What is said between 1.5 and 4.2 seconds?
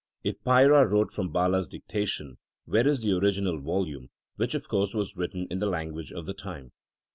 s dictation, where is the original volume, w